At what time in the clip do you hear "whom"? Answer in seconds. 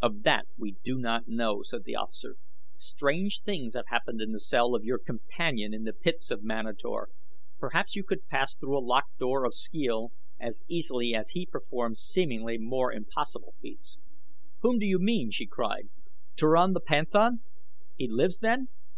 14.62-14.78